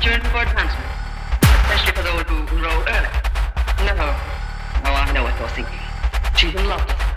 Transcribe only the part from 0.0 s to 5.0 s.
opportunity for advancement, especially for those who grow early. No, no,